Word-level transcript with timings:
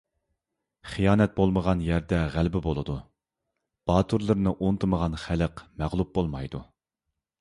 خىيانەت 0.91 1.35
بولمىغان 1.39 1.83
يەردە 1.89 2.21
غەلىبە 2.35 2.61
بولىدۇ؛ 2.67 2.95
باتۇرلىرىنى 3.91 4.55
ئۇنتۇمىغان 4.57 5.19
خەلق 5.27 5.63
مەغلۇپ 5.83 6.11
بولمايدۇ. 6.21 6.63